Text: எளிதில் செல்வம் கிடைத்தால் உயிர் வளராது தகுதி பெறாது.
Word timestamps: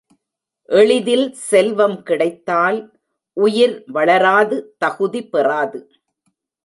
எளிதில் 0.69 1.27
செல்வம் 1.49 1.97
கிடைத்தால் 2.03 2.79
உயிர் 3.37 3.75
வளராது 3.87 4.57
தகுதி 4.77 5.21
பெறாது. 5.27 5.81